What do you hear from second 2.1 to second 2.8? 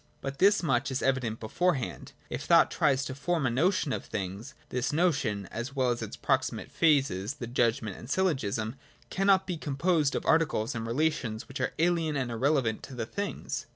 If thought